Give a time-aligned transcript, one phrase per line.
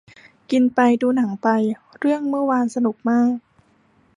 [0.51, 1.47] กินไปดูหนังไป
[1.99, 3.31] เรื่องเมื่อวานสนุกมาก